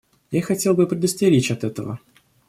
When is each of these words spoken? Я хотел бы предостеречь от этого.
Я 0.31 0.41
хотел 0.41 0.73
бы 0.73 0.87
предостеречь 0.87 1.51
от 1.51 1.63
этого. 1.63 1.99